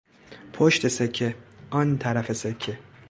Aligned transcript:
پشت 0.53 0.87
سکه، 0.87 1.35
آن 1.69 1.97
طرف 1.97 2.33
سکه 2.33 2.79